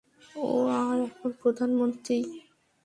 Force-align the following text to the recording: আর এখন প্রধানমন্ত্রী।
আর 0.79 0.97
এখন 1.07 1.31
প্রধানমন্ত্রী। 1.41 2.17